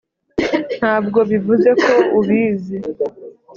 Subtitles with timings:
[0.77, 2.77] ntabwo bivuze ko ubizi